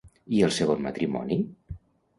I 0.37 0.41
el 0.47 0.55
segon 0.61 0.83
matrimoni? 0.87 1.41